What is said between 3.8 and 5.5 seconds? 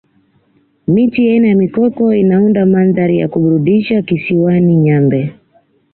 kisiwani nyambe